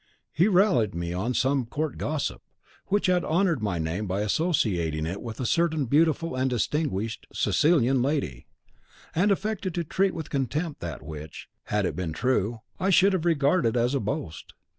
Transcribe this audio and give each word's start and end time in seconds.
He 0.33 0.47
rallied 0.47 0.95
me 0.95 1.13
on 1.13 1.35
some 1.35 1.67
court 1.67 1.99
gossip, 1.99 2.41
which 2.87 3.05
had 3.05 3.23
honoured 3.23 3.61
my 3.61 3.77
name 3.77 4.07
by 4.07 4.21
associating 4.21 5.05
it 5.05 5.21
with 5.21 5.39
a 5.39 5.45
certain 5.45 5.85
beautiful 5.85 6.35
and 6.35 6.49
distinguished 6.49 7.27
Sicilian 7.31 8.01
lady, 8.01 8.47
and 9.13 9.29
affected 9.31 9.75
to 9.75 9.83
treat 9.83 10.15
with 10.15 10.31
contempt 10.31 10.79
that 10.81 11.03
which, 11.03 11.49
had 11.65 11.85
it 11.85 11.95
been 11.95 12.13
true, 12.13 12.61
I 12.79 12.89
should 12.89 13.13
have 13.13 13.25
regarded 13.25 13.77
as 13.77 13.93
a 13.93 13.99
boast. 13.99 14.55